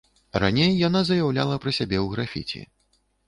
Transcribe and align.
Раней 0.43 0.71
яна 0.87 1.01
заяўляла 1.09 1.59
пра 1.65 1.71
сябе 1.79 1.97
ў 2.05 2.07
графіці. 2.17 2.61